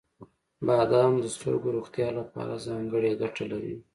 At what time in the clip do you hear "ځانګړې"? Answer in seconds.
2.67-3.11